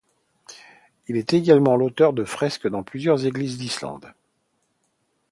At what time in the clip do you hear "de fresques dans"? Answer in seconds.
2.13-2.81